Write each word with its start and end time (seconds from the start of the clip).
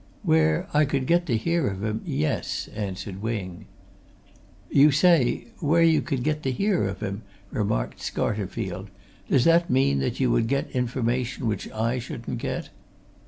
"Where 0.23 0.67
I 0.73 0.85
could 0.85 1.05
get 1.05 1.27
to 1.27 1.37
hear 1.37 1.67
of 1.67 1.83
him 1.83 2.01
yes," 2.03 2.67
answered 2.73 3.21
Wing. 3.21 3.67
"You 4.71 4.89
say 4.89 5.49
where 5.59 5.83
you 5.83 6.01
could 6.01 6.23
get 6.23 6.41
to 6.41 6.51
hear 6.51 6.85
of 6.87 7.01
him," 7.01 7.21
remarked 7.51 7.99
Scarterfield. 7.99 8.87
"Does 9.29 9.43
that 9.45 9.69
mean 9.69 9.99
that 9.99 10.19
you 10.19 10.31
would 10.31 10.47
get 10.47 10.71
information 10.71 11.45
which 11.45 11.69
I 11.69 11.99
shouldn't 11.99 12.39
get?" 12.39 12.71